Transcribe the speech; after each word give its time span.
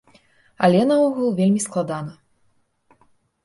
Але, 0.67 0.79
наогул, 0.93 1.29
вельмі 1.41 1.61
складана. 1.67 2.19